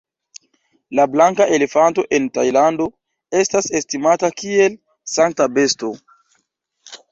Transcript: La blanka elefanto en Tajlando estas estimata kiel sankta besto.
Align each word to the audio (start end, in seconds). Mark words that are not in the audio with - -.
La 0.99 1.03
blanka 1.15 1.45
elefanto 1.57 2.05
en 2.19 2.25
Tajlando 2.39 2.89
estas 3.43 3.69
estimata 3.81 4.33
kiel 4.41 4.81
sankta 5.15 5.51
besto. 5.61 5.95